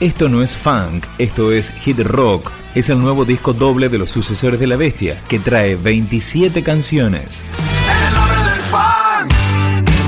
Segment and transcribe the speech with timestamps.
[0.00, 2.50] Esto no es funk, esto es hit rock.
[2.74, 7.44] Es el nuevo disco doble de los sucesores de la bestia, que trae 27 canciones.
[7.86, 9.34] En el nombre del funk,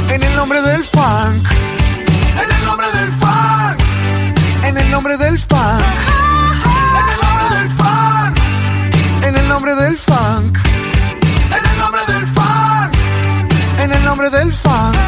[0.09, 1.49] en el nombre del funk,
[2.39, 3.81] en el nombre del funk,
[4.65, 5.79] en el nombre del funk,
[9.25, 10.59] en el nombre del funk,
[13.79, 15.02] en el nombre del funk,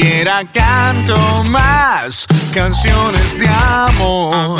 [0.00, 4.58] siquiera canto más canciones de amor.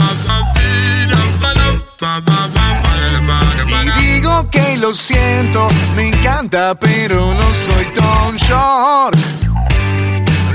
[3.98, 9.16] Y digo que lo siento, me encanta, pero no soy Tom York.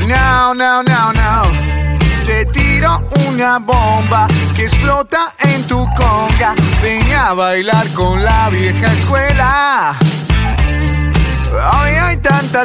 [0.07, 1.43] No, no, no, no.
[2.27, 6.53] Te tiro una bomba que explota en tu conga.
[6.83, 9.95] Ven a bailar con la vieja escuela.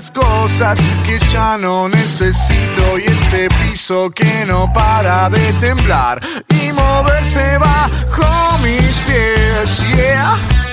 [0.00, 6.72] Tantas cosas que ya no necesito y este piso que no para de temblar y
[6.72, 10.69] moverse bajo mis pies, yeah.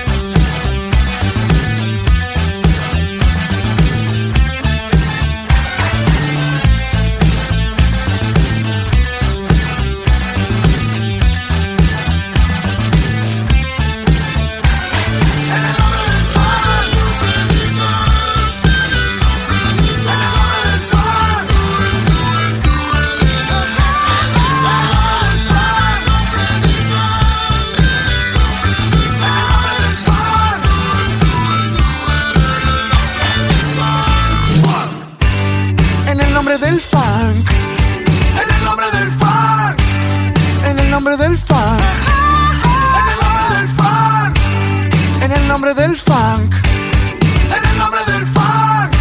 [45.68, 46.54] Nombre del funk.
[46.64, 48.94] En el nombre del funk.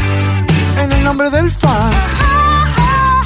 [0.81, 1.95] En el nombre del funk.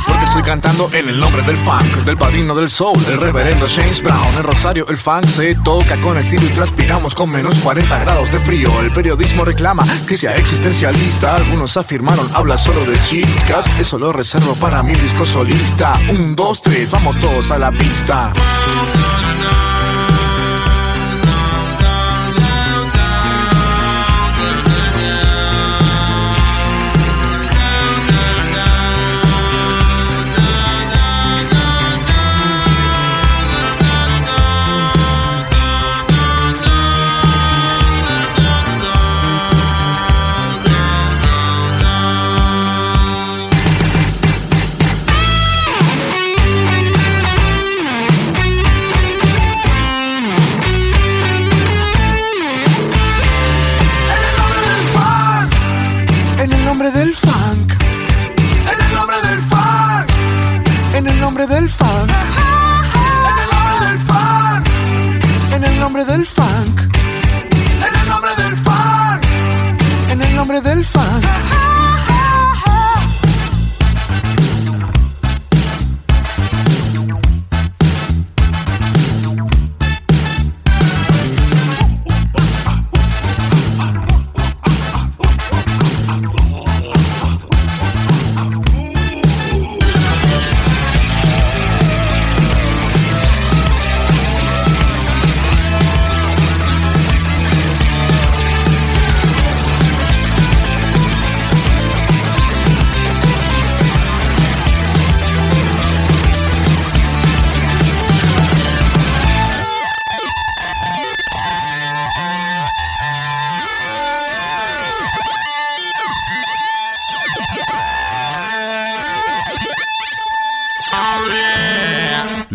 [0.05, 4.03] Porque estoy cantando en el nombre del funk, del padrino del soul, el reverendo James
[4.03, 4.35] Brown.
[4.37, 8.37] En Rosario el funk se toca con estilo y transpiramos con menos 40 grados de
[8.37, 8.69] frío.
[8.81, 11.37] El periodismo reclama que sea existencialista.
[11.37, 13.65] Algunos afirmaron habla solo de chicas.
[13.79, 15.93] Eso lo reservo para mi disco solista.
[16.11, 18.33] Un, dos, tres, vamos todos a la pista.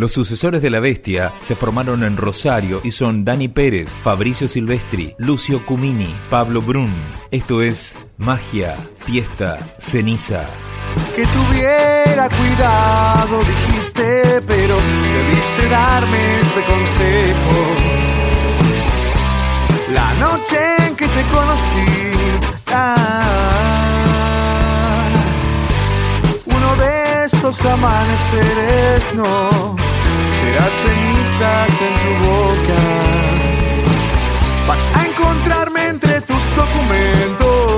[0.06, 5.16] Los sucesores de la bestia se formaron en Rosario y son Dani Pérez, Fabricio Silvestri,
[5.18, 6.94] Lucio Cumini, Pablo Brun.
[7.32, 10.46] Esto es Magia, Fiesta, Ceniza.
[11.16, 17.66] Que tuviera cuidado, dijiste, pero debiste darme ese consejo.
[19.92, 21.84] La noche en que te conocí,
[22.68, 23.08] ah,
[26.44, 29.76] uno de estos amaneceres no
[30.56, 32.80] serás cenizas en tu boca.
[34.66, 37.75] Vas a encontrarme entre tus documentos.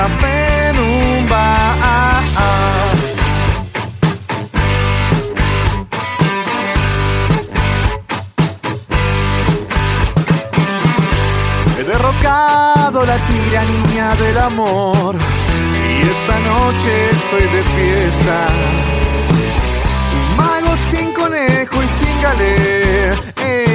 [0.00, 0.78] Café en.
[11.78, 15.16] He derrocado la tiranía del amor
[15.84, 18.38] y esta noche estoy de fiesta.
[20.18, 23.69] Un mago sin conejo y sin galera.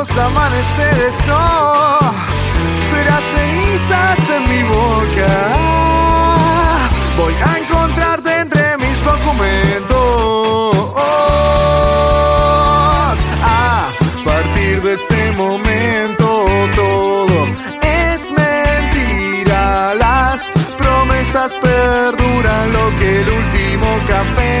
[0.00, 1.98] De estos amaneceres no
[2.90, 5.28] será cenizas en mi boca.
[7.18, 9.98] Voy a encontrarte entre mis documentos.
[13.44, 13.88] A
[14.24, 17.46] partir de este momento todo
[17.82, 19.94] es mentira.
[19.96, 24.59] Las promesas perduran lo que el último café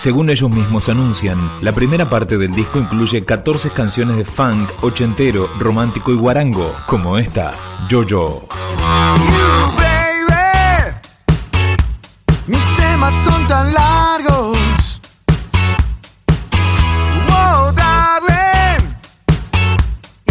[0.00, 5.46] Según ellos mismos anuncian, la primera parte del disco incluye 14 canciones de funk, ochentero,
[5.58, 7.52] romántico y guarango, como esta,
[9.76, 10.96] baby.
[12.46, 14.56] Mis temas son tan largos.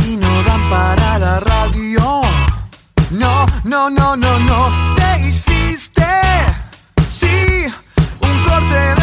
[0.03, 2.21] Y no dan para la radio.
[3.11, 4.95] No, no, no, no, no.
[4.95, 6.01] Te hiciste.
[8.19, 8.98] Un corte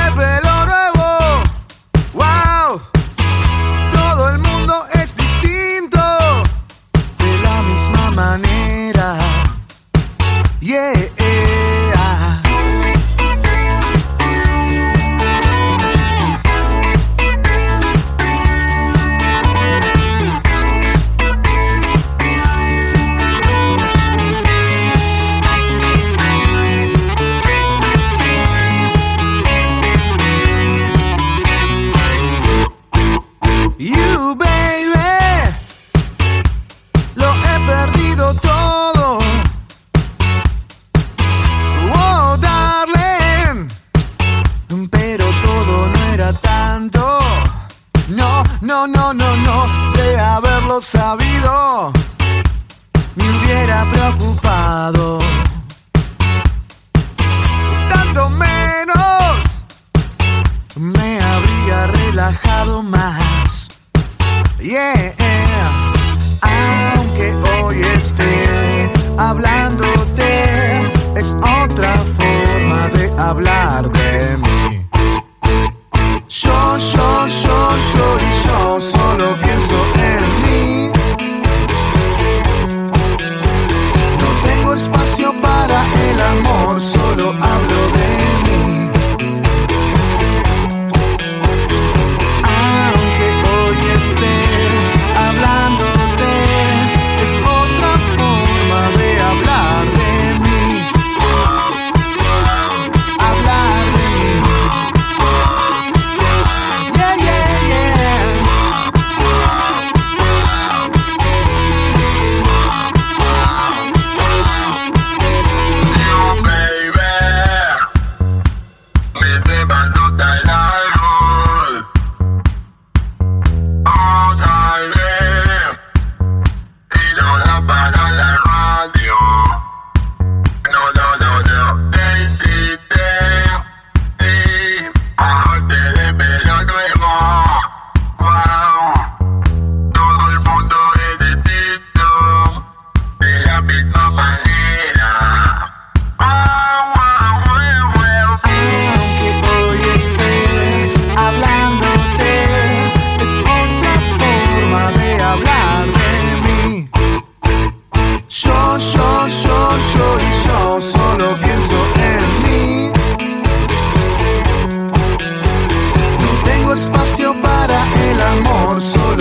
[53.16, 55.18] me hubiera preocupado.
[57.88, 59.36] Tanto menos
[60.76, 63.68] me habría relajado más.
[64.58, 65.14] Yeah,
[66.40, 74.86] aunque hoy esté hablándote, es otra forma de hablar de mí.
[76.28, 78.80] Yo, yo, yo, yo y yo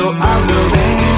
[0.06, 1.15] know, I know that.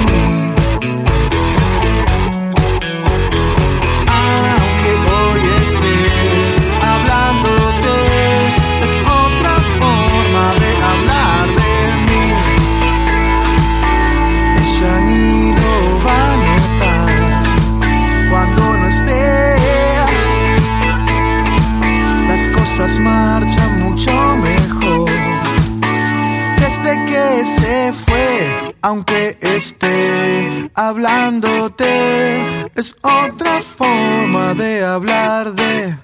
[28.88, 35.98] Aunque esté hablándote, es otra forma de hablar de...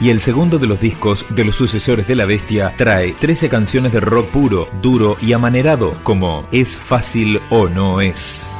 [0.00, 3.92] Y el segundo de los discos de los sucesores de La Bestia trae 13 canciones
[3.92, 8.56] de rock puro, duro y amanerado, como Es fácil o no es.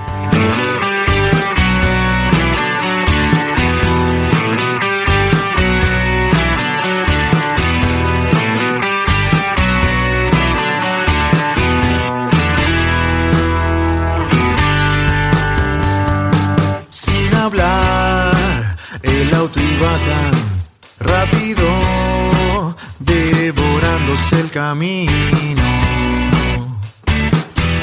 [24.59, 25.63] Camino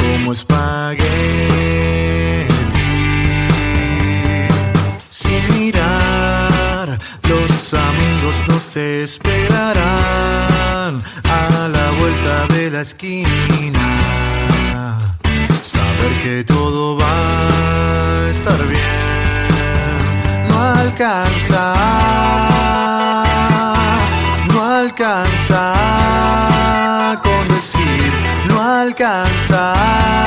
[0.02, 1.08] como espagueti.
[5.10, 6.98] Sin mirar,
[7.30, 9.80] los amigos nos esperarán
[11.24, 13.88] a la vuelta de la esquina.
[15.62, 19.48] Saber que todo va a estar bien
[20.50, 21.64] no alcanza,
[24.50, 26.55] no alcanza
[28.94, 30.25] no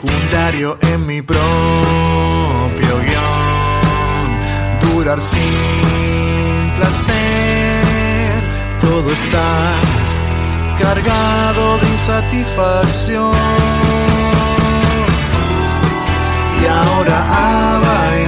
[0.00, 1.40] secundario en mi propio
[3.04, 4.28] guion,
[4.80, 8.42] durar sin placer,
[8.80, 9.48] todo está
[10.80, 13.34] cargado de insatisfacción.
[16.62, 18.27] Y ahora a bailar